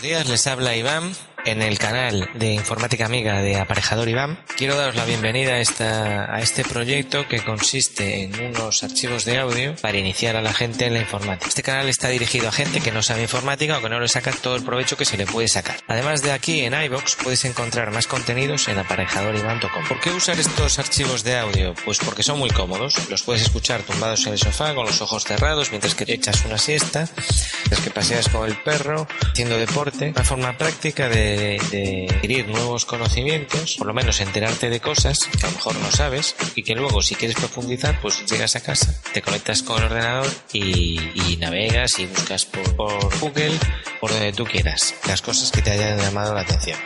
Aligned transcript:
buenos 0.00 0.18
días, 0.18 0.28
les 0.28 0.46
habla 0.46 0.76
Iván 0.76 1.12
en 1.50 1.62
el 1.62 1.78
canal 1.78 2.30
de 2.34 2.52
Informática 2.52 3.06
Amiga 3.06 3.42
de 3.42 3.56
Aparejador 3.56 4.08
Iván. 4.08 4.38
Quiero 4.56 4.76
daros 4.76 4.94
la 4.94 5.04
bienvenida 5.04 5.54
a, 5.54 5.60
esta, 5.60 6.32
a 6.32 6.40
este 6.40 6.62
proyecto 6.62 7.26
que 7.26 7.42
consiste 7.42 8.22
en 8.22 8.40
unos 8.40 8.84
archivos 8.84 9.24
de 9.24 9.38
audio 9.38 9.74
para 9.82 9.98
iniciar 9.98 10.36
a 10.36 10.42
la 10.42 10.52
gente 10.52 10.86
en 10.86 10.94
la 10.94 11.00
informática. 11.00 11.48
Este 11.48 11.64
canal 11.64 11.88
está 11.88 12.08
dirigido 12.08 12.48
a 12.48 12.52
gente 12.52 12.80
que 12.80 12.92
no 12.92 13.02
sabe 13.02 13.22
informática 13.22 13.78
o 13.78 13.82
que 13.82 13.88
no 13.88 13.98
le 13.98 14.06
saca 14.06 14.30
todo 14.30 14.54
el 14.54 14.62
provecho 14.62 14.96
que 14.96 15.04
se 15.04 15.16
le 15.16 15.26
puede 15.26 15.48
sacar. 15.48 15.76
Además 15.88 16.22
de 16.22 16.30
aquí 16.30 16.60
en 16.60 16.72
iBox 16.72 17.16
puedes 17.16 17.44
encontrar 17.44 17.90
más 17.90 18.06
contenidos 18.06 18.68
en 18.68 18.78
aparejadoriván.com. 18.78 19.88
¿Por 19.88 19.98
qué 19.98 20.10
usar 20.10 20.38
estos 20.38 20.78
archivos 20.78 21.24
de 21.24 21.36
audio? 21.36 21.74
Pues 21.84 21.98
porque 21.98 22.22
son 22.22 22.38
muy 22.38 22.50
cómodos. 22.50 23.10
Los 23.10 23.24
puedes 23.24 23.42
escuchar 23.42 23.82
tumbados 23.82 24.24
en 24.26 24.34
el 24.34 24.38
sofá 24.38 24.72
con 24.72 24.86
los 24.86 25.02
ojos 25.02 25.24
cerrados 25.24 25.70
mientras 25.70 25.96
que 25.96 26.04
echas 26.06 26.44
una 26.44 26.58
siesta, 26.58 27.08
mientras 27.16 27.80
que 27.80 27.90
paseas 27.90 28.28
con 28.28 28.48
el 28.48 28.56
perro, 28.56 29.08
haciendo 29.32 29.58
deporte. 29.58 30.12
Una 30.14 30.24
forma 30.24 30.56
práctica 30.56 31.08
de 31.08 31.39
de, 31.40 32.06
adquirir 32.10 32.48
nuevos 32.48 32.84
conocimientos, 32.84 33.76
por 33.76 33.86
lo 33.86 33.94
menos 33.94 34.20
enterarte 34.20 34.70
de 34.70 34.80
cosas 34.80 35.18
que 35.26 35.46
a 35.46 35.50
lo 35.50 35.56
mejor 35.56 35.76
no 35.76 35.90
sabes 35.90 36.36
y 36.54 36.62
que 36.62 36.74
luego 36.74 37.02
si 37.02 37.14
quieres 37.14 37.36
profundizar, 37.36 38.00
pues 38.00 38.24
llegas 38.26 38.56
a 38.56 38.62
casa, 38.62 38.94
te 39.12 39.22
conectas 39.22 39.62
con 39.62 39.78
el 39.78 39.84
ordenador 39.84 40.30
y, 40.52 40.98
navegas 41.40 41.98
y 41.98 42.06
buscas 42.06 42.44
por, 42.44 42.76
por 42.76 43.18
Google, 43.18 43.58
por 44.00 44.10
donde 44.10 44.32
tú 44.32 44.44
quieras, 44.44 44.94
las 45.06 45.22
cosas 45.22 45.50
que 45.50 45.62
te 45.62 45.70
hayan 45.70 45.98
llamado 45.98 46.34
la 46.34 46.42
atención. 46.42 46.78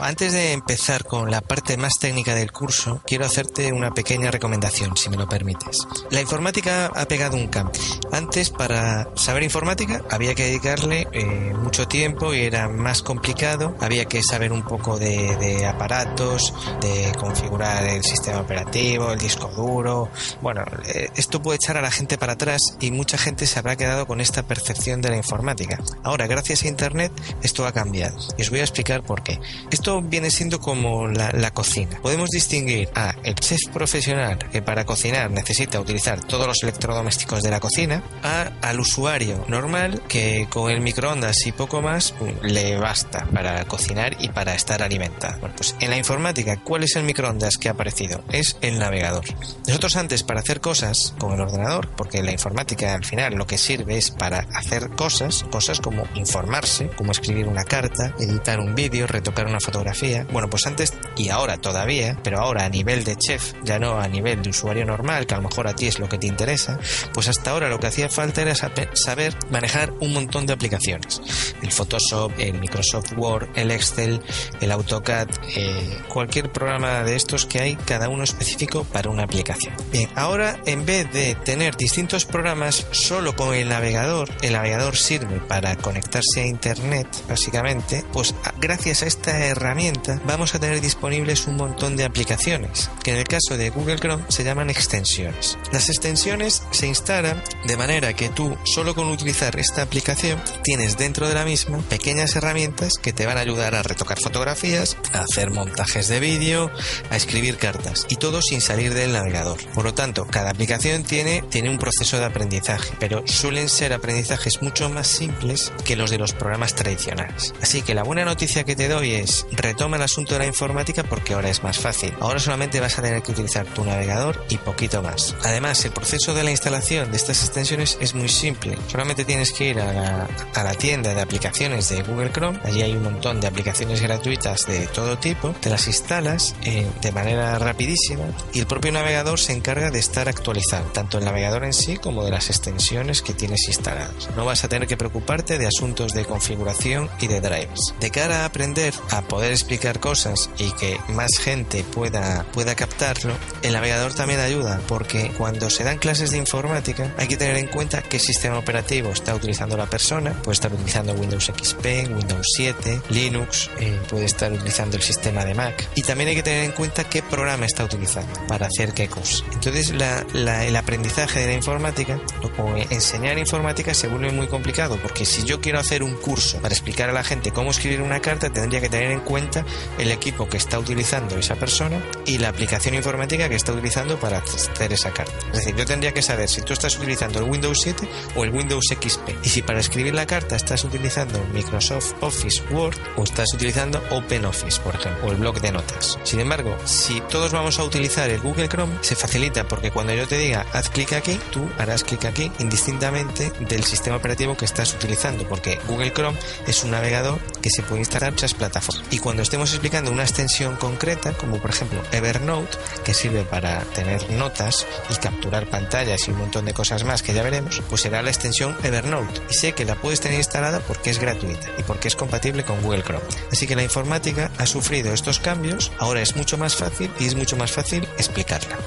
Antes 0.00 0.32
de 0.32 0.52
empezar 0.52 1.04
con 1.04 1.30
la 1.30 1.40
parte 1.40 1.76
más 1.76 1.94
técnica 2.00 2.34
del 2.34 2.52
curso, 2.52 3.00
quiero 3.06 3.24
hacerte 3.24 3.72
una 3.72 3.92
pequeña 3.92 4.30
recomendación, 4.30 4.96
si 4.96 5.10
me 5.10 5.16
lo 5.16 5.28
permites. 5.28 5.78
La 6.10 6.20
informática 6.20 6.86
ha 6.86 7.06
pegado 7.06 7.36
un 7.36 7.48
cambio. 7.48 7.80
Antes, 8.12 8.50
para 8.50 9.08
saber 9.16 9.42
informática, 9.42 10.02
había 10.10 10.34
que 10.34 10.44
dedicarle 10.44 11.08
eh, 11.12 11.52
mucho 11.54 11.88
tiempo 11.88 12.34
y 12.34 12.40
era 12.40 12.68
más 12.68 13.02
complicado. 13.02 13.76
Había 13.80 14.04
que 14.04 14.22
saber 14.22 14.52
un 14.52 14.62
poco 14.62 14.98
de, 14.98 15.66
aparatos, 15.66 16.54
de 16.80 17.12
configurar 17.18 17.84
el 17.84 18.04
sistema 18.04 18.40
operativo, 18.40 19.12
el 19.12 19.18
disco 19.18 19.48
duro. 19.48 20.10
Bueno, 20.40 20.64
eh, 20.86 21.08
esto 21.16 21.42
puede 21.42 21.56
echar 21.56 21.76
a 21.76 21.82
la 21.82 21.90
gente 21.90 22.18
para 22.18 22.34
atrás 22.34 22.60
y 22.80 22.90
mucha 22.90 23.18
gente 23.18 23.46
se 23.46 23.58
habrá 23.58 23.76
quedado 23.76 24.06
con 24.06 24.20
esta 24.20 24.42
percepción 24.42 25.00
de 25.00 25.10
la 25.10 25.16
informática. 25.16 25.78
Ahora, 26.02 26.26
gracias 26.26 26.62
a 26.62 26.68
Internet, 26.68 27.12
esto 27.42 27.66
ha 27.66 27.72
cambiado. 27.72 28.16
Y 28.36 28.42
os 28.42 28.50
voy 28.50 28.60
a 28.60 28.64
explicar 28.64 29.02
por 29.02 29.22
qué. 29.22 29.40
Esto 29.82 30.00
viene 30.00 30.30
siendo 30.30 30.60
como 30.60 31.08
la, 31.08 31.50
cocina. 31.50 31.98
Podemos 32.00 32.30
distinguir 32.30 32.88
a 32.94 33.16
el 33.24 33.34
chef 33.34 33.58
profesional 33.72 34.38
que 34.52 34.62
para 34.62 34.86
cocinar 34.86 35.28
necesita 35.32 35.80
utilizar 35.80 36.20
todos 36.20 36.46
los 36.46 36.62
electrodomésticos 36.62 37.42
de 37.42 37.50
la 37.50 37.58
cocina, 37.58 38.00
a 38.22 38.52
al 38.62 38.78
usuario 38.78 39.44
normal 39.48 40.00
que 40.06 40.46
con 40.48 40.70
el 40.70 40.82
microondas 40.82 41.44
y 41.46 41.50
poco 41.50 41.82
más 41.82 42.14
le 42.44 42.76
basta 42.76 43.26
para 43.34 43.64
cocinar 43.64 44.16
y 44.20 44.28
para 44.28 44.54
estar 44.54 44.84
alimentado. 44.84 45.40
Bueno, 45.40 45.56
pues 45.56 45.74
en 45.80 45.90
la 45.90 45.96
informática, 45.96 46.60
¿cuál 46.62 46.84
es 46.84 46.94
el 46.94 47.02
microondas 47.02 47.58
que 47.58 47.68
ha 47.68 47.72
aparecido? 47.72 48.22
Es 48.30 48.58
el 48.60 48.78
navegador. 48.78 49.24
Nosotros 49.66 49.96
antes 49.96 50.22
para 50.22 50.38
hacer 50.38 50.60
cosas 50.60 51.12
con 51.18 51.32
el 51.32 51.40
ordenador, 51.40 51.88
porque 51.96 52.22
la 52.22 52.30
informática 52.30 52.94
al 52.94 53.04
final 53.04 53.34
lo 53.34 53.48
que 53.48 53.58
sirve 53.58 53.98
es 53.98 54.12
para 54.12 54.46
hacer 54.54 54.90
cosas, 54.90 55.44
cosas 55.50 55.80
como 55.80 56.04
informarse, 56.14 56.86
como 56.90 57.10
escribir 57.10 57.48
una 57.48 57.64
carta, 57.64 58.14
editar 58.20 58.60
un 58.60 58.76
vídeo, 58.76 59.08
retocar 59.08 59.48
una 59.48 59.58
fotografía, 59.58 59.71
fotografía. 59.72 60.26
Bueno, 60.30 60.50
pues 60.50 60.66
antes 60.66 60.92
y 61.16 61.30
ahora 61.30 61.56
todavía, 61.56 62.18
pero 62.22 62.40
ahora 62.40 62.66
a 62.66 62.68
nivel 62.68 63.04
de 63.04 63.16
chef, 63.16 63.54
ya 63.64 63.78
no 63.78 63.98
a 63.98 64.06
nivel 64.06 64.42
de 64.42 64.50
usuario 64.50 64.84
normal, 64.84 65.26
que 65.26 65.32
a 65.32 65.38
lo 65.38 65.44
mejor 65.44 65.66
a 65.66 65.74
ti 65.74 65.86
es 65.86 65.98
lo 65.98 66.10
que 66.10 66.18
te 66.18 66.26
interesa, 66.26 66.78
pues 67.14 67.28
hasta 67.28 67.50
ahora 67.50 67.70
lo 67.70 67.80
que 67.80 67.86
hacía 67.86 68.10
falta 68.10 68.42
era 68.42 68.54
saber 68.54 69.34
manejar 69.50 69.94
un 70.00 70.12
montón 70.12 70.44
de 70.44 70.52
aplicaciones. 70.52 71.22
El 71.62 71.72
Photoshop, 71.72 72.32
el 72.38 72.60
Microsoft 72.60 73.12
Word, 73.16 73.48
el 73.54 73.70
Excel, 73.70 74.20
el 74.60 74.72
AutoCAD, 74.72 75.28
eh, 75.56 75.98
cualquier 76.08 76.52
programa 76.52 77.02
de 77.02 77.16
estos 77.16 77.46
que 77.46 77.60
hay, 77.60 77.76
cada 77.76 78.10
uno 78.10 78.24
específico 78.24 78.84
para 78.84 79.08
una 79.08 79.22
aplicación. 79.22 79.74
Bien, 79.90 80.10
ahora 80.16 80.60
en 80.66 80.84
vez 80.84 81.10
de 81.12 81.34
tener 81.34 81.76
distintos 81.76 82.26
programas 82.26 82.86
solo 82.90 83.34
con 83.34 83.54
el 83.54 83.70
navegador, 83.70 84.28
el 84.42 84.52
navegador 84.52 84.96
sirve 84.96 85.40
para 85.40 85.76
conectarse 85.76 86.42
a 86.42 86.46
Internet, 86.46 87.08
básicamente, 87.26 88.04
pues 88.12 88.34
gracias 88.60 89.02
a 89.02 89.06
esta 89.06 89.38
herramienta 89.46 89.61
herramienta 89.62 90.20
vamos 90.26 90.54
a 90.54 90.60
tener 90.60 90.80
disponibles 90.80 91.46
un 91.46 91.56
montón 91.56 91.96
de 91.96 92.04
aplicaciones, 92.04 92.90
que 93.02 93.12
en 93.12 93.18
el 93.18 93.24
caso 93.24 93.56
de 93.56 93.70
Google 93.70 93.96
Chrome 93.96 94.24
se 94.28 94.44
llaman 94.44 94.70
extensiones. 94.70 95.56
Las 95.72 95.88
extensiones 95.88 96.62
se 96.72 96.86
instalan 96.86 97.42
de 97.64 97.76
manera 97.76 98.14
que 98.14 98.28
tú, 98.28 98.56
solo 98.64 98.94
con 98.94 99.08
utilizar 99.08 99.58
esta 99.58 99.82
aplicación, 99.82 100.42
tienes 100.62 100.98
dentro 100.98 101.28
de 101.28 101.34
la 101.34 101.44
misma 101.44 101.78
pequeñas 101.88 102.36
herramientas 102.36 102.94
que 103.00 103.12
te 103.12 103.26
van 103.26 103.38
a 103.38 103.40
ayudar 103.40 103.74
a 103.74 103.82
retocar 103.82 104.18
fotografías, 104.20 104.96
a 105.12 105.20
hacer 105.20 105.50
montajes 105.50 106.08
de 106.08 106.20
vídeo, 106.20 106.70
a 107.10 107.16
escribir 107.16 107.56
cartas, 107.56 108.06
y 108.08 108.16
todo 108.16 108.42
sin 108.42 108.60
salir 108.60 108.94
del 108.94 109.12
navegador. 109.12 109.58
Por 109.74 109.84
lo 109.84 109.94
tanto, 109.94 110.26
cada 110.26 110.50
aplicación 110.50 111.04
tiene, 111.04 111.42
tiene 111.50 111.70
un 111.70 111.78
proceso 111.78 112.18
de 112.18 112.24
aprendizaje, 112.24 112.94
pero 112.98 113.22
suelen 113.26 113.68
ser 113.68 113.92
aprendizajes 113.92 114.62
mucho 114.62 114.88
más 114.88 115.06
simples 115.06 115.72
que 115.84 115.96
los 115.96 116.10
de 116.10 116.18
los 116.18 116.32
programas 116.32 116.74
tradicionales. 116.74 117.54
Así 117.62 117.82
que 117.82 117.94
la 117.94 118.02
buena 118.02 118.24
noticia 118.24 118.64
que 118.64 118.76
te 118.76 118.88
doy 118.88 119.14
es 119.14 119.41
retoma 119.52 119.96
el 119.96 120.02
asunto 120.02 120.34
de 120.34 120.40
la 120.40 120.46
informática 120.46 121.02
porque 121.04 121.34
ahora 121.34 121.48
es 121.48 121.62
más 121.62 121.78
fácil. 121.78 122.14
Ahora 122.20 122.38
solamente 122.38 122.80
vas 122.80 122.98
a 122.98 123.02
tener 123.02 123.22
que 123.22 123.32
utilizar 123.32 123.66
tu 123.66 123.84
navegador 123.84 124.44
y 124.48 124.58
poquito 124.58 125.02
más. 125.02 125.34
Además, 125.42 125.84
el 125.84 125.92
proceso 125.92 126.34
de 126.34 126.44
la 126.44 126.50
instalación 126.50 127.10
de 127.10 127.16
estas 127.16 127.42
extensiones 127.44 127.98
es 128.00 128.14
muy 128.14 128.28
simple. 128.28 128.76
Solamente 128.88 129.24
tienes 129.24 129.52
que 129.52 129.70
ir 129.70 129.80
a 129.80 130.28
la, 130.54 130.74
tienda 130.74 131.14
de 131.14 131.20
aplicaciones 131.20 131.88
de 131.90 132.02
Google 132.02 132.32
Chrome. 132.32 132.58
Allí 132.64 132.82
hay 132.82 132.96
un 132.96 133.02
montón 133.02 133.40
de 133.40 133.46
aplicaciones 133.46 134.00
gratuitas 134.00 134.66
de 134.66 134.86
todo 134.86 135.18
tipo. 135.18 135.54
Te 135.60 135.70
las 135.70 135.86
instalas 135.86 136.54
eh, 136.64 136.86
de 137.00 137.12
manera 137.12 137.58
rapidísima 137.58 138.24
y 138.52 138.60
el 138.60 138.66
propio 138.66 138.90
navegador 138.90 139.38
se 139.38 139.52
encarga 139.52 139.90
de 139.90 139.98
estar 139.98 140.28
actualizado, 140.28 140.86
tanto 140.92 141.18
el 141.18 141.24
navegador 141.24 141.64
en 141.64 141.72
sí 141.72 141.98
como 141.98 142.24
de 142.24 142.30
las 142.30 142.48
extensiones 142.50 143.22
que 143.22 143.34
tienes 143.34 143.68
instaladas. 143.68 144.30
No 144.36 144.44
vas 144.44 144.64
a 144.64 144.68
tener 144.68 144.88
que 144.88 144.96
preocuparte 144.96 145.58
de 145.58 145.66
asuntos 145.66 146.12
de 146.14 146.24
configuración 146.24 147.10
y 147.20 147.26
de 147.26 147.40
drivers. 147.40 147.94
De 148.00 148.10
cara 148.10 148.42
a 148.42 148.44
aprender 148.46 148.94
a 149.10 149.22
poder 149.32 149.50
explicar 149.50 149.98
cosas 149.98 150.50
y 150.58 150.72
que 150.72 151.00
más 151.08 151.38
gente 151.38 151.84
pueda, 151.84 152.44
pueda 152.52 152.74
captarlo, 152.74 153.34
el 153.62 153.72
navegador 153.72 154.12
también 154.12 154.40
ayuda 154.40 154.78
porque 154.86 155.32
cuando 155.38 155.70
se 155.70 155.84
dan 155.84 155.96
clases 155.96 156.32
de 156.32 156.36
informática 156.36 157.14
hay 157.16 157.28
que 157.28 157.38
tener 157.38 157.56
en 157.56 157.66
cuenta 157.68 158.02
qué 158.02 158.18
sistema 158.18 158.58
operativo 158.58 159.08
está 159.08 159.34
utilizando 159.34 159.74
la 159.78 159.86
persona, 159.86 160.34
puede 160.42 160.52
estar 160.52 160.70
utilizando 160.70 161.14
Windows 161.14 161.46
XP, 161.46 161.84
Windows 162.14 162.46
7, 162.56 163.00
Linux, 163.08 163.70
eh, 163.80 163.98
puede 164.10 164.26
estar 164.26 164.52
utilizando 164.52 164.98
el 164.98 165.02
sistema 165.02 165.46
de 165.46 165.54
Mac 165.54 165.88
y 165.94 166.02
también 166.02 166.28
hay 166.28 166.34
que 166.36 166.42
tener 166.42 166.64
en 166.64 166.72
cuenta 166.72 167.04
qué 167.04 167.22
programa 167.22 167.64
está 167.64 167.84
utilizando 167.84 168.38
para 168.46 168.66
hacer 168.66 168.92
qué 168.92 169.08
cosa. 169.08 169.44
Entonces 169.54 169.94
el 169.94 170.76
aprendizaje 170.76 171.40
de 171.40 171.46
la 171.46 171.54
informática 171.54 172.20
o 172.58 172.76
enseñar 172.90 173.38
informática 173.38 173.94
se 173.94 174.08
vuelve 174.08 174.30
muy 174.30 174.48
complicado 174.48 174.98
porque 175.00 175.24
si 175.24 175.44
yo 175.44 175.62
quiero 175.62 175.78
hacer 175.78 176.02
un 176.02 176.16
curso 176.16 176.60
para 176.60 176.74
explicar 176.74 177.08
a 177.08 177.14
la 177.14 177.24
gente 177.24 177.50
cómo 177.50 177.70
escribir 177.70 178.02
una 178.02 178.20
carta 178.20 178.50
tendría 178.50 178.82
que 178.82 178.90
tener 178.90 179.10
en 179.10 179.21
cuenta 179.22 179.64
el 179.98 180.10
equipo 180.10 180.48
que 180.48 180.56
está 180.56 180.78
utilizando 180.78 181.36
esa 181.36 181.56
persona 181.56 182.02
y 182.26 182.38
la 182.38 182.48
aplicación 182.48 182.94
informática 182.94 183.48
que 183.48 183.56
está 183.56 183.72
utilizando 183.72 184.18
para 184.18 184.38
hacer 184.38 184.92
esa 184.92 185.12
carta. 185.12 185.34
Es 185.52 185.58
decir, 185.58 185.74
yo 185.76 185.86
tendría 185.86 186.12
que 186.12 186.22
saber 186.22 186.48
si 186.48 186.62
tú 186.62 186.72
estás 186.72 186.96
utilizando 186.96 187.38
el 187.38 187.50
Windows 187.50 187.80
7 187.82 188.08
o 188.36 188.44
el 188.44 188.50
Windows 188.50 188.86
XP. 188.88 189.44
Y 189.44 189.48
si 189.48 189.62
para 189.62 189.80
escribir 189.80 190.14
la 190.14 190.26
carta 190.26 190.56
estás 190.56 190.84
utilizando 190.84 191.44
Microsoft 191.52 192.14
Office 192.20 192.62
Word 192.70 192.96
o 193.16 193.24
estás 193.24 193.52
utilizando 193.54 194.02
OpenOffice, 194.10 194.80
por 194.80 194.94
ejemplo, 194.94 195.28
o 195.28 195.30
el 195.32 195.36
blog 195.36 195.60
de 195.60 195.72
notas. 195.72 196.18
Sin 196.24 196.40
embargo, 196.40 196.76
si 196.84 197.20
todos 197.22 197.52
vamos 197.52 197.78
a 197.78 197.84
utilizar 197.84 198.30
el 198.30 198.40
Google 198.40 198.68
Chrome, 198.68 198.96
se 199.00 199.16
facilita 199.16 199.68
porque 199.68 199.90
cuando 199.90 200.14
yo 200.14 200.26
te 200.26 200.38
diga 200.38 200.66
haz 200.72 200.88
clic 200.88 201.12
aquí, 201.12 201.38
tú 201.50 201.68
harás 201.78 202.04
clic 202.04 202.24
aquí 202.24 202.50
indistintamente 202.58 203.52
del 203.60 203.84
sistema 203.84 204.16
operativo 204.16 204.56
que 204.56 204.64
estás 204.64 204.94
utilizando, 204.94 205.46
porque 205.48 205.78
Google 205.86 206.12
Chrome 206.12 206.38
es 206.66 206.82
un 206.84 206.90
navegador 206.90 207.38
que 207.60 207.70
se 207.70 207.82
puede 207.82 208.00
instalar 208.00 208.28
en 208.28 208.34
muchas 208.34 208.54
plataformas 208.54 209.04
y 209.12 209.18
cuando 209.18 209.42
estemos 209.42 209.70
explicando 209.72 210.10
una 210.10 210.22
extensión 210.22 210.76
concreta, 210.76 211.34
como 211.34 211.58
por 211.58 211.70
ejemplo 211.70 212.02
Evernote, 212.12 212.78
que 213.04 213.12
sirve 213.12 213.44
para 213.44 213.80
tener 213.80 214.30
notas 214.30 214.86
y 215.10 215.14
capturar 215.16 215.68
pantallas 215.68 216.26
y 216.26 216.30
un 216.30 216.38
montón 216.38 216.64
de 216.64 216.72
cosas 216.72 217.04
más 217.04 217.22
que 217.22 217.34
ya 217.34 217.42
veremos, 217.42 217.82
pues 217.90 218.00
será 218.00 218.22
la 218.22 218.30
extensión 218.30 218.74
Evernote. 218.82 219.42
Y 219.50 219.54
sé 219.54 219.72
que 219.72 219.84
la 219.84 219.96
puedes 219.96 220.20
tener 220.20 220.38
instalada 220.38 220.80
porque 220.80 221.10
es 221.10 221.18
gratuita 221.18 221.68
y 221.76 221.82
porque 221.82 222.08
es 222.08 222.16
compatible 222.16 222.64
con 222.64 222.80
Google 222.80 223.02
Chrome. 223.02 223.26
Así 223.52 223.66
que 223.66 223.76
la 223.76 223.82
informática 223.82 224.50
ha 224.56 224.64
sufrido 224.64 225.12
estos 225.12 225.38
cambios, 225.38 225.92
ahora 225.98 226.22
es 226.22 226.34
mucho 226.34 226.56
más 226.56 226.74
fácil 226.74 227.10
y 227.20 227.26
es 227.26 227.34
mucho 227.34 227.58
más 227.58 227.70
fácil 227.70 228.08
explicarla. 228.16 228.78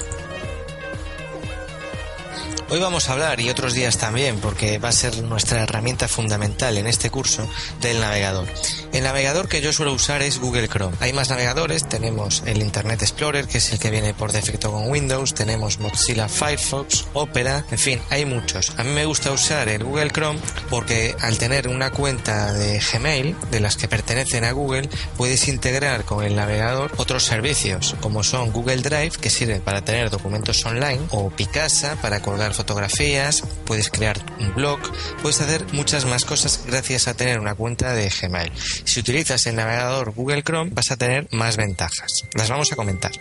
Hoy 2.68 2.80
vamos 2.80 3.08
a 3.08 3.12
hablar, 3.12 3.38
y 3.38 3.48
otros 3.48 3.74
días 3.74 3.96
también, 3.96 4.40
porque 4.40 4.78
va 4.78 4.88
a 4.88 4.92
ser 4.92 5.22
nuestra 5.22 5.62
herramienta 5.62 6.08
fundamental 6.08 6.76
en 6.76 6.88
este 6.88 7.10
curso, 7.10 7.48
del 7.80 8.00
navegador. 8.00 8.48
El 8.92 9.04
navegador 9.04 9.48
que 9.48 9.60
yo 9.60 9.72
suelo 9.72 9.92
usar 9.92 10.20
es 10.22 10.40
Google 10.40 10.68
Chrome. 10.68 10.96
Hay 10.98 11.12
más 11.12 11.30
navegadores, 11.30 11.88
tenemos 11.88 12.42
el 12.44 12.60
Internet 12.60 13.02
Explorer, 13.02 13.46
que 13.46 13.58
es 13.58 13.70
el 13.72 13.78
que 13.78 13.92
viene 13.92 14.14
por 14.14 14.32
defecto 14.32 14.72
con 14.72 14.90
Windows, 14.90 15.32
tenemos 15.32 15.78
Mozilla 15.78 16.28
Firefox, 16.28 17.04
Opera, 17.12 17.64
en 17.70 17.78
fin, 17.78 18.00
hay 18.10 18.24
muchos. 18.24 18.72
A 18.76 18.82
mí 18.82 18.90
me 18.90 19.04
gusta 19.04 19.30
usar 19.30 19.68
el 19.68 19.84
Google 19.84 20.10
Chrome 20.10 20.40
porque 20.68 21.14
al 21.20 21.38
tener 21.38 21.68
una 21.68 21.92
cuenta 21.92 22.52
de 22.52 22.80
Gmail, 22.80 23.36
de 23.52 23.60
las 23.60 23.76
que 23.76 23.86
pertenecen 23.86 24.42
a 24.42 24.50
Google, 24.50 24.88
puedes 25.16 25.46
integrar 25.46 26.04
con 26.04 26.24
el 26.24 26.34
navegador 26.34 26.90
otros 26.96 27.22
servicios, 27.22 27.94
como 28.00 28.24
son 28.24 28.50
Google 28.50 28.78
Drive, 28.78 29.12
que 29.20 29.30
sirve 29.30 29.60
para 29.60 29.84
tener 29.84 30.10
documentos 30.10 30.66
online, 30.66 31.02
o 31.10 31.30
Picasa 31.30 31.94
para 32.02 32.20
colgar 32.20 32.55
fotografías, 32.56 33.42
puedes 33.64 33.90
crear 33.90 34.18
un 34.40 34.54
blog, 34.54 34.80
puedes 35.22 35.40
hacer 35.40 35.64
muchas 35.72 36.04
más 36.04 36.24
cosas 36.24 36.64
gracias 36.66 37.08
a 37.08 37.14
tener 37.14 37.38
una 37.38 37.54
cuenta 37.54 37.92
de 37.92 38.10
Gmail. 38.10 38.52
Si 38.84 39.00
utilizas 39.00 39.46
el 39.46 39.56
navegador 39.56 40.12
Google 40.12 40.42
Chrome 40.42 40.70
vas 40.72 40.90
a 40.90 40.96
tener 40.96 41.28
más 41.32 41.56
ventajas. 41.56 42.24
Las 42.34 42.50
vamos 42.50 42.72
a 42.72 42.76
comentar. 42.76 43.12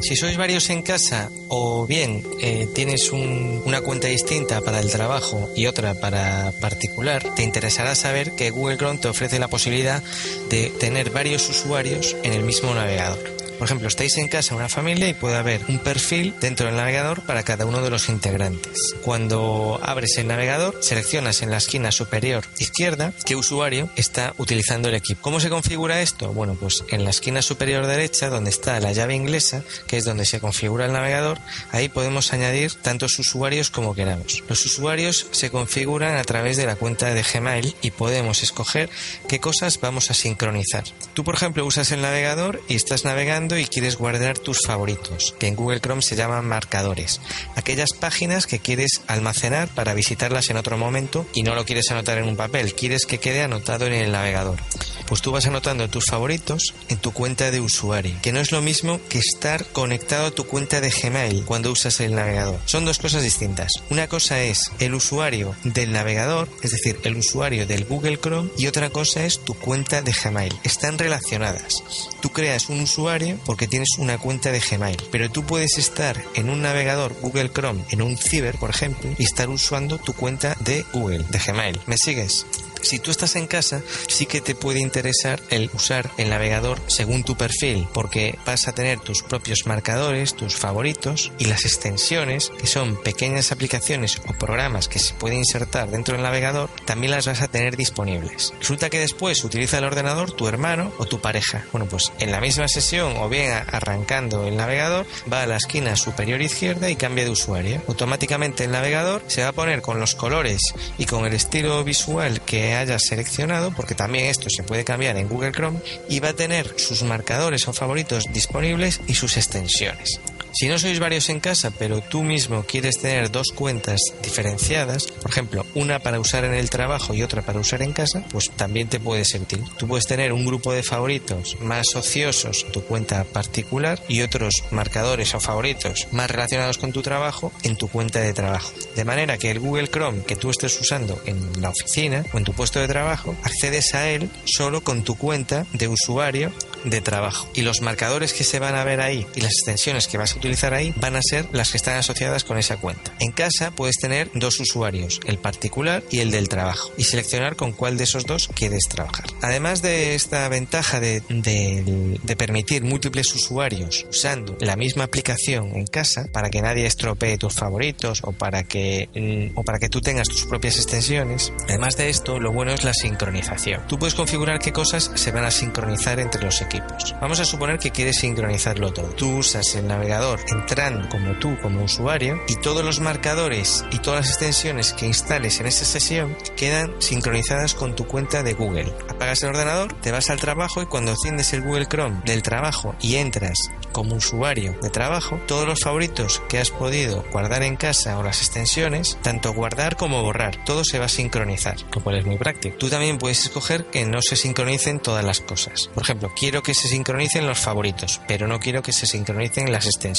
Si 0.00 0.16
sois 0.16 0.36
varios 0.36 0.70
en 0.70 0.82
casa 0.82 1.30
o 1.48 1.86
bien 1.86 2.22
eh, 2.40 2.68
tienes 2.74 3.10
una 3.10 3.80
cuenta 3.80 4.06
distinta 4.08 4.60
para 4.60 4.80
el 4.80 4.90
trabajo 4.90 5.50
y 5.56 5.66
otra 5.66 5.94
para 5.94 6.52
particular, 6.60 7.34
te 7.34 7.42
interesará 7.42 7.94
saber 7.94 8.32
que 8.32 8.50
Google 8.50 8.76
Chrome 8.76 8.98
te 8.98 9.08
ofrece 9.08 9.38
la 9.38 9.48
posibilidad 9.48 10.02
de 10.50 10.70
tener 10.70 11.10
varios 11.10 11.48
usuarios 11.48 12.16
en 12.22 12.32
el 12.32 12.44
mismo 12.44 12.74
navegador. 12.74 13.37
Por 13.58 13.66
ejemplo, 13.66 13.88
estáis 13.88 14.16
en 14.18 14.28
casa 14.28 14.54
una 14.54 14.68
familia 14.68 15.08
y 15.08 15.14
puede 15.14 15.36
haber 15.36 15.62
un 15.68 15.78
perfil 15.80 16.34
dentro 16.40 16.66
del 16.66 16.76
navegador 16.76 17.22
para 17.22 17.42
cada 17.42 17.66
uno 17.66 17.82
de 17.82 17.90
los 17.90 18.08
integrantes. 18.08 18.94
Cuando 19.02 19.80
abres 19.82 20.16
el 20.18 20.28
navegador, 20.28 20.78
seleccionas 20.80 21.42
en 21.42 21.50
la 21.50 21.56
esquina 21.56 21.90
superior 21.90 22.44
izquierda 22.58 23.12
qué 23.24 23.36
usuario 23.36 23.90
está 23.96 24.34
utilizando 24.38 24.88
el 24.88 24.94
equipo. 24.94 25.20
¿Cómo 25.22 25.40
se 25.40 25.50
configura 25.50 26.00
esto? 26.00 26.32
Bueno, 26.32 26.56
pues 26.58 26.84
en 26.88 27.04
la 27.04 27.10
esquina 27.10 27.42
superior 27.42 27.86
derecha, 27.86 28.28
donde 28.28 28.50
está 28.50 28.78
la 28.80 28.92
llave 28.92 29.14
inglesa, 29.14 29.64
que 29.86 29.96
es 29.96 30.04
donde 30.04 30.24
se 30.24 30.40
configura 30.40 30.86
el 30.86 30.92
navegador, 30.92 31.38
ahí 31.72 31.88
podemos 31.88 32.32
añadir 32.32 32.74
tantos 32.74 33.18
usuarios 33.18 33.70
como 33.70 33.94
queramos. 33.94 34.44
Los 34.48 34.64
usuarios 34.66 35.26
se 35.32 35.50
configuran 35.50 36.16
a 36.16 36.24
través 36.24 36.56
de 36.56 36.66
la 36.66 36.76
cuenta 36.76 37.12
de 37.12 37.22
Gmail 37.22 37.74
y 37.82 37.90
podemos 37.90 38.42
escoger 38.42 38.88
qué 39.26 39.40
cosas 39.40 39.80
vamos 39.80 40.10
a 40.10 40.14
sincronizar. 40.14 40.84
Tú, 41.14 41.24
por 41.24 41.34
ejemplo, 41.34 41.66
usas 41.66 41.90
el 41.92 42.02
navegador 42.02 42.62
y 42.68 42.76
estás 42.76 43.04
navegando 43.04 43.47
y 43.56 43.66
quieres 43.66 43.96
guardar 43.96 44.38
tus 44.38 44.58
favoritos, 44.66 45.34
que 45.38 45.46
en 45.46 45.56
Google 45.56 45.80
Chrome 45.80 46.02
se 46.02 46.16
llaman 46.16 46.46
marcadores. 46.46 47.20
Aquellas 47.54 47.92
páginas 47.92 48.46
que 48.46 48.58
quieres 48.58 49.02
almacenar 49.06 49.68
para 49.68 49.94
visitarlas 49.94 50.50
en 50.50 50.56
otro 50.56 50.76
momento 50.76 51.26
y 51.34 51.42
no 51.42 51.54
lo 51.54 51.64
quieres 51.64 51.90
anotar 51.90 52.18
en 52.18 52.28
un 52.28 52.36
papel, 52.36 52.74
quieres 52.74 53.06
que 53.06 53.18
quede 53.18 53.42
anotado 53.42 53.86
en 53.86 53.94
el 53.94 54.12
navegador. 54.12 54.58
Pues 55.06 55.22
tú 55.22 55.32
vas 55.32 55.46
anotando 55.46 55.88
tus 55.88 56.04
favoritos 56.04 56.74
en 56.88 56.98
tu 56.98 57.12
cuenta 57.12 57.50
de 57.50 57.60
usuario, 57.60 58.14
que 58.20 58.32
no 58.32 58.40
es 58.40 58.52
lo 58.52 58.60
mismo 58.60 59.00
que 59.08 59.18
estar 59.18 59.64
conectado 59.66 60.26
a 60.26 60.30
tu 60.30 60.44
cuenta 60.44 60.82
de 60.82 60.90
Gmail 60.90 61.44
cuando 61.44 61.72
usas 61.72 62.00
el 62.00 62.14
navegador. 62.14 62.60
Son 62.66 62.84
dos 62.84 62.98
cosas 62.98 63.22
distintas. 63.22 63.72
Una 63.88 64.08
cosa 64.08 64.42
es 64.42 64.70
el 64.80 64.94
usuario 64.94 65.56
del 65.64 65.92
navegador, 65.92 66.48
es 66.62 66.72
decir, 66.72 66.98
el 67.04 67.16
usuario 67.16 67.66
del 67.66 67.86
Google 67.86 68.18
Chrome, 68.18 68.50
y 68.58 68.66
otra 68.66 68.90
cosa 68.90 69.24
es 69.24 69.38
tu 69.44 69.54
cuenta 69.54 70.02
de 70.02 70.12
Gmail. 70.12 70.54
Están 70.64 70.98
relacionadas. 70.98 71.82
Tú 72.20 72.30
creas 72.30 72.68
un 72.68 72.80
usuario 72.80 73.37
porque 73.44 73.66
tienes 73.66 73.90
una 73.98 74.18
cuenta 74.18 74.52
de 74.52 74.60
Gmail. 74.60 75.02
Pero 75.10 75.30
tú 75.30 75.44
puedes 75.44 75.78
estar 75.78 76.22
en 76.34 76.50
un 76.50 76.62
navegador 76.62 77.14
Google 77.20 77.50
Chrome, 77.50 77.84
en 77.90 78.02
un 78.02 78.16
ciber, 78.16 78.56
por 78.56 78.70
ejemplo, 78.70 79.10
y 79.18 79.24
estar 79.24 79.48
usando 79.48 79.98
tu 79.98 80.12
cuenta 80.12 80.56
de 80.60 80.84
Google, 80.92 81.24
de 81.28 81.38
Gmail. 81.38 81.80
¿Me 81.86 81.96
sigues? 81.96 82.46
Si 82.82 82.98
tú 82.98 83.10
estás 83.10 83.36
en 83.36 83.46
casa, 83.46 83.82
sí 84.08 84.26
que 84.26 84.40
te 84.40 84.54
puede 84.54 84.80
interesar 84.80 85.40
el 85.50 85.70
usar 85.74 86.10
el 86.16 86.30
navegador 86.30 86.80
según 86.86 87.24
tu 87.24 87.36
perfil, 87.36 87.86
porque 87.92 88.38
vas 88.46 88.68
a 88.68 88.74
tener 88.74 89.00
tus 89.00 89.22
propios 89.22 89.66
marcadores, 89.66 90.34
tus 90.34 90.56
favoritos 90.56 91.32
y 91.38 91.46
las 91.46 91.64
extensiones, 91.64 92.50
que 92.58 92.66
son 92.66 92.96
pequeñas 93.02 93.52
aplicaciones 93.52 94.20
o 94.26 94.32
programas 94.32 94.88
que 94.88 94.98
se 94.98 95.14
pueden 95.14 95.38
insertar 95.38 95.90
dentro 95.90 96.14
del 96.14 96.22
navegador, 96.22 96.70
también 96.84 97.12
las 97.12 97.26
vas 97.26 97.42
a 97.42 97.48
tener 97.48 97.76
disponibles. 97.76 98.52
Resulta 98.58 98.90
que 98.90 99.00
después 99.00 99.42
utiliza 99.44 99.78
el 99.78 99.84
ordenador 99.84 100.32
tu 100.32 100.48
hermano 100.48 100.92
o 100.98 101.06
tu 101.06 101.20
pareja. 101.20 101.64
Bueno, 101.72 101.86
pues 101.86 102.12
en 102.18 102.30
la 102.30 102.40
misma 102.40 102.68
sesión 102.68 103.16
o 103.18 103.28
bien 103.28 103.52
arrancando 103.52 104.46
el 104.46 104.56
navegador, 104.56 105.06
va 105.30 105.42
a 105.42 105.46
la 105.46 105.56
esquina 105.56 105.96
superior 105.96 106.40
izquierda 106.40 106.90
y 106.90 106.96
cambia 106.96 107.24
de 107.24 107.30
usuario. 107.30 107.82
Automáticamente 107.88 108.64
el 108.64 108.72
navegador 108.72 109.22
se 109.26 109.42
va 109.42 109.48
a 109.48 109.52
poner 109.52 109.82
con 109.82 110.00
los 110.00 110.14
colores 110.14 110.60
y 110.98 111.06
con 111.06 111.24
el 111.26 111.34
estilo 111.34 111.82
visual 111.84 112.40
que 112.42 112.67
hayas 112.74 113.02
seleccionado, 113.04 113.72
porque 113.74 113.94
también 113.94 114.26
esto 114.26 114.48
se 114.50 114.62
puede 114.62 114.84
cambiar 114.84 115.16
en 115.16 115.28
Google 115.28 115.52
Chrome, 115.52 115.80
y 116.08 116.20
va 116.20 116.30
a 116.30 116.34
tener 116.34 116.74
sus 116.76 117.02
marcadores 117.02 117.68
o 117.68 117.72
favoritos 117.72 118.24
disponibles 118.32 119.00
y 119.06 119.14
sus 119.14 119.36
extensiones. 119.36 120.20
Si 120.52 120.68
no 120.68 120.78
sois 120.78 120.98
varios 120.98 121.28
en 121.28 121.40
casa, 121.40 121.70
pero 121.70 122.00
tú 122.00 122.22
mismo 122.22 122.64
quieres 122.64 122.98
tener 122.98 123.30
dos 123.30 123.48
cuentas 123.54 124.00
diferenciadas, 124.22 125.06
por 125.06 125.30
ejemplo, 125.30 125.66
una 125.74 125.98
para 126.00 126.20
usar 126.20 126.44
en 126.44 126.54
el 126.54 126.70
trabajo 126.70 127.14
y 127.14 127.22
otra 127.22 127.42
para 127.42 127.60
usar 127.60 127.82
en 127.82 127.92
casa, 127.92 128.24
pues 128.30 128.50
también 128.50 128.88
te 128.88 129.00
puede 129.00 129.24
ser 129.24 129.42
útil. 129.42 129.64
Tú 129.76 129.86
puedes 129.86 130.06
tener 130.06 130.32
un 130.32 130.44
grupo 130.44 130.72
de 130.72 130.82
favoritos 130.82 131.56
más 131.60 131.94
ociosos 131.94 132.64
en 132.64 132.72
tu 132.72 132.82
cuenta 132.82 133.24
particular 133.24 134.02
y 134.08 134.22
otros 134.22 134.64
marcadores 134.70 135.34
o 135.34 135.40
favoritos 135.40 136.08
más 136.12 136.30
relacionados 136.30 136.78
con 136.78 136.92
tu 136.92 137.02
trabajo 137.02 137.52
en 137.62 137.76
tu 137.76 137.88
cuenta 137.88 138.20
de 138.20 138.32
trabajo. 138.32 138.72
De 138.96 139.04
manera 139.04 139.38
que 139.38 139.50
el 139.50 139.60
Google 139.60 139.88
Chrome 139.88 140.22
que 140.22 140.36
tú 140.36 140.50
estés 140.50 140.80
usando 140.80 141.20
en 141.26 141.60
la 141.60 141.70
oficina 141.70 142.24
o 142.32 142.38
en 142.38 142.44
tu 142.44 142.52
puesto 142.52 142.80
de 142.80 142.88
trabajo, 142.88 143.36
accedes 143.42 143.94
a 143.94 144.08
él 144.08 144.30
solo 144.44 144.82
con 144.82 145.04
tu 145.04 145.16
cuenta 145.16 145.66
de 145.72 145.88
usuario 145.88 146.52
de 146.84 147.00
trabajo. 147.00 147.48
Y 147.54 147.62
los 147.62 147.80
marcadores 147.80 148.32
que 148.32 148.44
se 148.44 148.58
van 148.58 148.74
a 148.74 148.84
ver 148.84 149.00
ahí 149.00 149.26
y 149.34 149.40
las 149.40 149.52
extensiones 149.52 150.06
que 150.06 150.18
vas 150.18 150.36
a 150.36 150.37
utilizar 150.38 150.74
ahí 150.74 150.94
van 150.96 151.16
a 151.16 151.22
ser 151.22 151.46
las 151.52 151.70
que 151.70 151.76
están 151.76 151.96
asociadas 151.96 152.44
con 152.44 152.58
esa 152.58 152.76
cuenta. 152.76 153.12
En 153.20 153.32
casa 153.32 153.70
puedes 153.70 153.96
tener 153.96 154.30
dos 154.34 154.58
usuarios, 154.60 155.20
el 155.26 155.38
particular 155.38 156.02
y 156.10 156.20
el 156.20 156.30
del 156.30 156.48
trabajo, 156.48 156.92
y 156.96 157.04
seleccionar 157.04 157.56
con 157.56 157.72
cuál 157.72 157.98
de 157.98 158.04
esos 158.04 158.24
dos 158.24 158.48
quieres 158.54 158.84
trabajar. 158.88 159.26
Además 159.42 159.82
de 159.82 160.14
esta 160.14 160.48
ventaja 160.48 161.00
de, 161.00 161.22
de, 161.28 162.36
permitir 162.36 162.84
múltiples 162.84 163.34
usuarios 163.34 164.06
usando 164.08 164.56
la 164.60 164.76
misma 164.76 165.04
aplicación 165.04 165.74
en 165.74 165.86
casa 165.86 166.26
para 166.32 166.50
que 166.50 166.62
nadie 166.62 166.86
estropee 166.86 167.36
tus 167.36 167.54
favoritos 167.54 168.20
o 168.22 168.32
para 168.32 168.62
que, 168.62 169.08
mm, 169.14 169.58
o 169.58 169.64
para 169.64 169.80
que 169.80 169.88
tú 169.88 170.00
tengas 170.00 170.28
tus 170.28 170.46
propias 170.46 170.76
extensiones, 170.76 171.52
además 171.68 171.96
de 171.96 172.10
esto, 172.10 172.38
lo 172.38 172.52
bueno 172.52 172.72
es 172.72 172.84
la 172.84 172.94
sincronización. 172.94 173.86
Tú 173.88 173.98
puedes 173.98 174.14
configurar 174.14 174.60
qué 174.60 174.72
cosas 174.72 175.10
se 175.14 175.32
van 175.32 175.44
a 175.44 175.50
sincronizar 175.50 176.20
entre 176.20 176.44
los 176.44 176.62
equipos. 176.62 177.16
Vamos 177.20 177.40
a 177.40 177.44
suponer 177.44 177.78
que 177.78 177.90
quieres 177.90 178.18
sincronizarlo 178.18 178.92
todo. 178.92 179.08
Tú 179.08 179.38
usas 179.38 179.74
el 179.74 179.88
navegador 179.88 180.27
entrando 180.50 181.08
como 181.08 181.32
tú, 181.38 181.56
como 181.62 181.84
usuario, 181.84 182.40
y 182.48 182.56
todos 182.56 182.84
los 182.84 183.00
marcadores 183.00 183.84
y 183.90 183.98
todas 183.98 184.20
las 184.20 184.28
extensiones 184.30 184.92
que 184.92 185.06
instales 185.06 185.60
en 185.60 185.66
esa 185.66 185.84
sesión 185.84 186.36
quedan 186.56 186.92
sincronizadas 186.98 187.74
con 187.74 187.94
tu 187.94 188.06
cuenta 188.06 188.42
de 188.42 188.54
Google. 188.54 188.92
Apagas 189.08 189.42
el 189.42 189.50
ordenador, 189.50 189.92
te 190.00 190.12
vas 190.12 190.30
al 190.30 190.40
trabajo 190.40 190.82
y 190.82 190.86
cuando 190.86 191.12
enciendes 191.12 191.52
el 191.52 191.62
Google 191.62 191.86
Chrome 191.86 192.20
del 192.24 192.42
trabajo 192.42 192.94
y 193.00 193.16
entras 193.16 193.58
como 193.92 194.16
usuario 194.16 194.76
de 194.82 194.90
trabajo, 194.90 195.40
todos 195.46 195.66
los 195.66 195.80
favoritos 195.80 196.42
que 196.48 196.58
has 196.58 196.70
podido 196.70 197.24
guardar 197.32 197.62
en 197.62 197.76
casa 197.76 198.18
o 198.18 198.22
las 198.22 198.40
extensiones, 198.40 199.18
tanto 199.22 199.52
guardar 199.52 199.96
como 199.96 200.22
borrar, 200.22 200.62
todo 200.64 200.84
se 200.84 200.98
va 200.98 201.06
a 201.06 201.08
sincronizar, 201.08 201.76
lo 201.94 202.02
cual 202.02 202.18
es 202.18 202.26
muy 202.26 202.36
práctico. 202.36 202.76
Tú 202.76 202.88
también 202.88 203.18
puedes 203.18 203.44
escoger 203.44 203.86
que 203.86 204.04
no 204.04 204.20
se 204.22 204.36
sincronicen 204.36 205.00
todas 205.00 205.24
las 205.24 205.40
cosas. 205.40 205.90
Por 205.94 206.02
ejemplo, 206.02 206.30
quiero 206.36 206.62
que 206.62 206.74
se 206.74 206.88
sincronicen 206.88 207.46
los 207.46 207.58
favoritos, 207.58 208.20
pero 208.28 208.46
no 208.46 208.60
quiero 208.60 208.82
que 208.82 208.92
se 208.92 209.06
sincronicen 209.06 209.72
las 209.72 209.86
extensiones. 209.86 210.17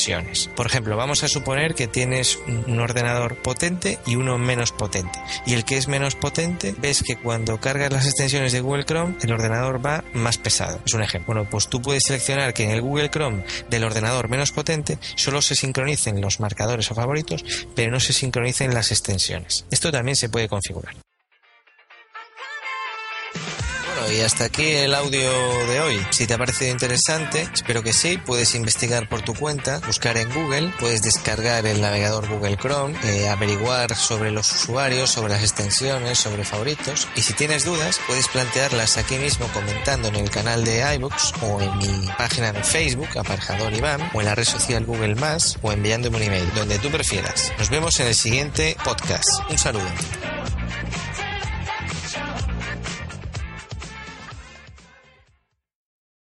Por 0.55 0.65
ejemplo, 0.65 0.95
vamos 0.95 1.23
a 1.23 1.27
suponer 1.27 1.75
que 1.75 1.87
tienes 1.87 2.39
un 2.47 2.79
ordenador 2.79 3.35
potente 3.35 3.99
y 4.05 4.15
uno 4.15 4.37
menos 4.37 4.71
potente. 4.71 5.19
Y 5.45 5.53
el 5.53 5.65
que 5.65 5.77
es 5.77 5.87
menos 5.87 6.15
potente, 6.15 6.73
ves 6.77 7.03
que 7.03 7.17
cuando 7.17 7.59
cargas 7.59 7.91
las 7.91 8.05
extensiones 8.05 8.53
de 8.53 8.61
Google 8.61 8.85
Chrome, 8.85 9.15
el 9.21 9.31
ordenador 9.31 9.85
va 9.85 10.03
más 10.13 10.37
pesado. 10.37 10.79
Es 10.85 10.93
un 10.93 11.01
ejemplo. 11.01 11.33
Bueno, 11.33 11.49
pues 11.49 11.67
tú 11.67 11.81
puedes 11.81 12.03
seleccionar 12.03 12.53
que 12.53 12.63
en 12.63 12.71
el 12.71 12.81
Google 12.81 13.09
Chrome 13.09 13.43
del 13.69 13.83
ordenador 13.83 14.29
menos 14.29 14.51
potente 14.51 14.97
solo 15.15 15.41
se 15.41 15.55
sincronicen 15.55 16.21
los 16.21 16.39
marcadores 16.39 16.89
o 16.91 16.95
favoritos, 16.95 17.43
pero 17.75 17.91
no 17.91 17.99
se 17.99 18.13
sincronicen 18.13 18.73
las 18.73 18.91
extensiones. 18.91 19.65
Esto 19.69 19.91
también 19.91 20.15
se 20.15 20.29
puede 20.29 20.47
configurar 20.47 20.95
Bueno, 23.99 24.13
y 24.15 24.21
hasta 24.21 24.45
aquí 24.45 24.63
el 24.63 24.93
audio 24.93 25.29
de 25.67 25.81
hoy. 25.81 25.99
Si 26.11 26.25
te 26.25 26.33
ha 26.33 26.37
parecido 26.37 26.71
interesante, 26.71 27.47
espero 27.53 27.83
que 27.83 27.91
sí, 27.91 28.17
puedes 28.17 28.55
investigar 28.55 29.09
por 29.09 29.21
tu 29.23 29.33
cuenta, 29.33 29.79
buscar 29.85 30.15
en 30.17 30.33
Google, 30.33 30.71
puedes 30.79 31.01
descargar 31.01 31.65
el 31.65 31.81
navegador 31.81 32.27
Google 32.27 32.55
Chrome, 32.57 32.97
eh, 33.03 33.27
averiguar 33.27 33.95
sobre 33.95 34.31
los 34.31 34.51
usuarios, 34.51 35.09
sobre 35.09 35.33
las 35.33 35.43
extensiones, 35.43 36.17
sobre 36.17 36.45
favoritos. 36.45 37.07
Y 37.15 37.21
si 37.21 37.33
tienes 37.33 37.65
dudas, 37.65 37.99
puedes 38.07 38.27
plantearlas 38.29 38.97
aquí 38.97 39.17
mismo 39.17 39.47
comentando 39.53 40.07
en 40.07 40.15
el 40.15 40.29
canal 40.29 40.63
de 40.63 40.95
iBooks 40.95 41.33
o 41.41 41.61
en 41.61 41.77
mi 41.77 42.07
página 42.17 42.53
de 42.53 42.63
Facebook, 42.63 43.17
Aparjador 43.17 43.73
Iván, 43.73 44.11
o 44.13 44.21
en 44.21 44.25
la 44.25 44.35
red 44.35 44.45
social 44.45 44.85
Google 44.85 45.15
Más, 45.15 45.57
o 45.61 45.71
enviándome 45.71 46.17
un 46.17 46.23
email, 46.23 46.49
donde 46.55 46.79
tú 46.79 46.89
prefieras. 46.89 47.51
Nos 47.57 47.69
vemos 47.69 47.99
en 47.99 48.07
el 48.07 48.15
siguiente 48.15 48.77
podcast. 48.83 49.27
Un 49.49 49.57
saludo. 49.57 50.38